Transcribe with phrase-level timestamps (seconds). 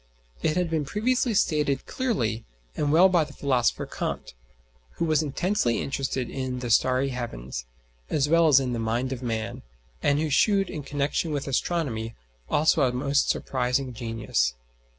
[0.41, 2.43] It had been previously stated clearly
[2.75, 4.33] and well by the philosopher Kant,
[4.93, 7.65] who was intensely interested in "the starry heavens"
[8.09, 9.61] as well as in the "mind of man,"
[10.01, 12.15] and who shewed in connexion with astronomy
[12.49, 14.55] also a most surprising genius.